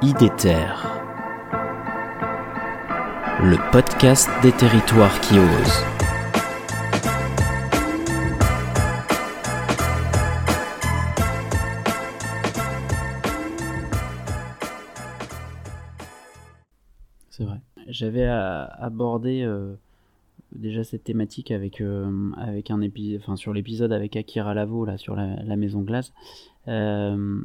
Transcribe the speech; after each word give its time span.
IDETER, 0.00 0.74
le 3.42 3.72
podcast 3.72 4.30
des 4.42 4.52
territoires 4.52 5.20
qui 5.20 5.34
osent. 5.34 5.84
C'est 17.30 17.42
vrai. 17.42 17.58
J'avais 17.88 18.22
abordé 18.22 19.42
euh, 19.42 19.74
déjà 20.52 20.84
cette 20.84 21.02
thématique 21.02 21.50
avec, 21.50 21.80
euh, 21.80 22.30
avec 22.36 22.70
un 22.70 22.82
épisode, 22.82 23.36
sur 23.36 23.52
l'épisode 23.52 23.92
avec 23.92 24.14
Akira 24.14 24.54
Lavo 24.54 24.84
là 24.84 24.96
sur 24.96 25.16
la, 25.16 25.42
la 25.42 25.56
maison 25.56 25.80
glace. 25.80 26.12
Euh, 26.68 27.42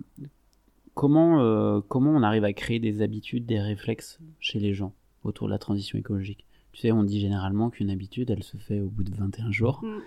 comment, 0.93 1.41
euh, 1.41 1.81
comment 1.87 2.11
on 2.11 2.23
arrive 2.23 2.43
à 2.43 2.53
créer 2.53 2.79
des 2.79 3.01
habitudes, 3.01 3.45
des 3.45 3.59
réflexes 3.59 4.19
chez 4.39 4.59
les 4.59 4.73
gens 4.73 4.93
autour 5.23 5.47
de 5.47 5.51
la 5.51 5.59
transition 5.59 5.97
écologique? 5.97 6.45
Tu 6.71 6.81
sais, 6.81 6.91
on 6.91 7.03
dit 7.03 7.19
généralement 7.19 7.69
qu'une 7.69 7.89
habitude, 7.89 8.29
elle 8.31 8.43
se 8.43 8.57
fait 8.57 8.79
au 8.79 8.89
bout 8.89 9.03
de 9.03 9.13
21 9.15 9.51
jours. 9.51 9.81
Mm. 9.83 9.99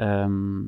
Euh, 0.00 0.62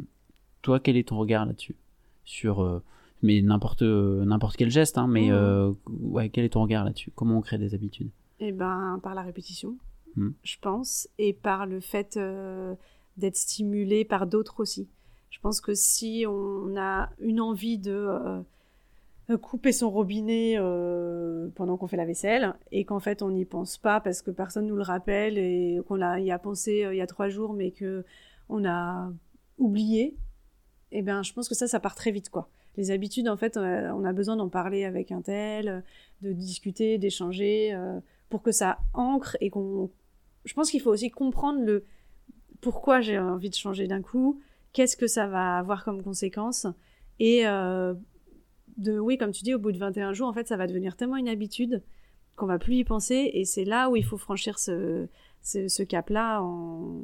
toi, 0.63 0.81
quel 0.81 0.97
est 0.97 1.09
ton 1.09 1.19
regard 1.19 1.47
là-dessus? 1.47 1.77
Sur, 2.25 2.61
euh, 2.61 2.83
mais 3.23 3.41
n'importe 3.43 3.83
n'importe 3.83 4.57
quel 4.57 4.71
geste, 4.71 4.99
hein, 4.99 5.07
mais 5.07 5.31
euh, 5.31 5.73
ouais, 5.87 6.29
quel 6.29 6.45
est 6.45 6.51
ton 6.51 6.63
regard 6.63 6.85
là-dessus? 6.85 7.13
Comment 7.15 7.39
on 7.39 7.41
crée 7.41 7.59
des 7.59 7.75
habitudes? 7.75 8.11
Eh 8.41 8.53
ben, 8.53 8.99
par 9.03 9.15
la 9.15 9.23
répétition, 9.23 9.77
Mm. 10.17 10.31
je 10.43 10.57
pense, 10.61 11.09
et 11.19 11.33
par 11.33 11.67
le 11.67 11.81
fait 11.81 12.17
euh, 12.17 12.75
d'être 13.17 13.37
stimulé 13.37 14.05
par 14.05 14.27
d'autres 14.27 14.61
aussi. 14.61 14.89
Je 15.31 15.39
pense 15.41 15.61
que 15.61 15.75
si 15.75 16.25
on 16.27 16.77
a 16.77 17.11
une 17.21 17.41
envie 17.41 17.79
de 17.79 17.93
euh, 17.93 18.41
couper 19.35 19.73
son 19.73 19.91
robinet 19.91 20.55
euh, 20.57 21.49
pendant 21.57 21.77
qu'on 21.77 21.89
fait 21.89 21.97
la 21.97 22.05
vaisselle, 22.05 22.55
et 22.71 22.85
qu'en 22.85 23.01
fait 23.01 23.23
on 23.23 23.31
n'y 23.31 23.45
pense 23.45 23.77
pas 23.77 24.01
parce 24.01 24.23
que 24.23 24.31
personne 24.31 24.67
nous 24.67 24.77
le 24.77 24.83
rappelle, 24.83 25.37
et 25.39 25.81
qu'on 25.89 25.99
y 26.19 26.31
a 26.31 26.39
pensé 26.39 26.85
euh, 26.85 26.95
il 26.95 26.99
y 26.99 27.01
a 27.01 27.07
trois 27.09 27.29
jours, 27.29 27.53
mais 27.53 27.73
que 27.73 28.05
on 28.49 28.65
a 28.65 29.13
oublié, 29.59 30.17
eh 30.93 31.03
ben, 31.03 31.23
je 31.23 31.33
pense 31.33 31.49
que 31.49 31.55
ça, 31.55 31.67
ça 31.67 31.81
part 31.81 31.95
très 31.95 32.11
vite, 32.11 32.31
quoi. 32.31 32.49
Les 32.77 32.91
habitudes, 32.91 33.29
en 33.29 33.37
fait, 33.37 33.57
euh, 33.57 33.91
on 33.91 34.05
a 34.05 34.13
besoin 34.13 34.37
d'en 34.37 34.49
parler 34.49 34.85
avec 34.85 35.11
un 35.11 35.23
tel, 35.23 35.69
euh, 35.69 35.81
de 36.23 36.33
discuter, 36.33 36.99
d'échanger, 36.99 37.73
euh, 37.73 37.99
pour 38.29 38.43
que 38.43 38.53
ça 38.53 38.79
ancre 38.93 39.37
et 39.41 39.51
qu'on. 39.51 39.91
Je 40.45 40.55
pense 40.55 40.71
qu'il 40.71 40.81
faut 40.81 40.91
aussi 40.91 41.11
comprendre 41.11 41.65
le 41.65 41.85
pourquoi 42.61 43.01
j'ai 43.01 43.19
envie 43.19 43.51
de 43.51 43.55
changer 43.55 43.87
d'un 43.87 44.03
coup, 44.03 44.41
qu'est-ce 44.73 44.97
que 44.97 45.07
ça 45.07 45.27
va 45.27 45.59
avoir 45.59 45.85
comme 45.85 46.03
conséquence, 46.03 46.67
et 47.19 47.47
euh, 47.47 47.95
de, 48.77 48.99
oui, 48.99 49.19
comme 49.19 49.33
tu 49.33 49.43
dis, 49.43 49.55
au 49.55 49.59
bout 49.59 49.73
de 49.73 49.79
21 49.79 50.13
jours, 50.13 50.29
en 50.29 50.33
fait, 50.33 50.49
ça 50.49 50.57
va 50.57 50.67
devenir 50.67 50.97
tellement 50.97 51.17
une 51.17 51.29
habitude 51.29 51.83
qu'on 52.37 52.47
va 52.47 52.59
plus 52.59 52.77
y 52.77 52.85
penser, 52.85 53.31
et 53.33 53.45
c'est 53.45 53.65
là 53.65 53.89
où 53.89 53.97
il 53.97 54.05
faut 54.05 54.19
franchir 54.19 54.59
ce, 54.59 55.07
ce, 55.43 55.69
ce 55.69 55.83
cap-là, 55.83 56.43
en... 56.43 57.03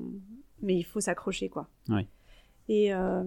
mais 0.61 0.77
il 0.77 0.83
faut 0.83 1.01
s'accrocher, 1.01 1.49
quoi. 1.49 1.69
Ouais. 1.89 2.07
Et, 2.69 2.93
euh, 2.93 3.23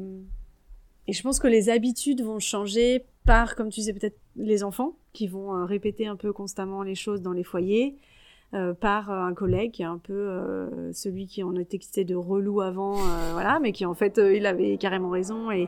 et 1.07 1.13
je 1.13 1.21
pense 1.21 1.39
que 1.39 1.47
les 1.47 1.69
habitudes 1.69 2.21
vont 2.21 2.39
changer 2.39 3.05
par, 3.25 3.55
comme 3.55 3.69
tu 3.69 3.79
disais, 3.79 3.93
peut-être 3.93 4.19
les 4.35 4.63
enfants 4.63 4.97
qui 5.13 5.27
vont 5.27 5.55
euh, 5.55 5.65
répéter 5.65 6.07
un 6.07 6.15
peu 6.15 6.31
constamment 6.31 6.83
les 6.83 6.95
choses 6.95 7.21
dans 7.21 7.31
les 7.33 7.43
foyers, 7.43 7.97
euh, 8.55 8.73
par 8.73 9.09
un 9.09 9.33
collègue 9.33 9.71
qui 9.71 9.81
est 9.81 9.85
un 9.85 9.97
peu 9.97 10.13
euh, 10.13 10.93
celui 10.93 11.27
qui 11.27 11.43
en 11.43 11.55
était 11.55 11.77
quitté 11.77 12.05
de 12.05 12.15
relou 12.15 12.61
avant, 12.61 12.95
euh, 12.95 13.31
voilà, 13.33 13.59
mais 13.59 13.73
qui 13.73 13.85
en 13.85 13.93
fait 13.93 14.17
il 14.17 14.45
avait 14.45 14.77
carrément 14.77 15.09
raison 15.09 15.51
et, 15.51 15.67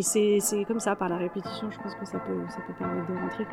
c'est 0.00 0.40
comme 0.66 0.80
ça 0.80 0.96
par 0.96 1.10
la 1.10 1.18
répétition, 1.18 1.70
je 1.70 1.78
pense 1.78 1.94
que 1.94 2.06
ça 2.06 2.18
peut 2.20 2.40
ça 2.48 2.62
peut 2.66 2.72
permettre 2.78 3.12
de 3.12 3.18
rentrer. 3.18 3.44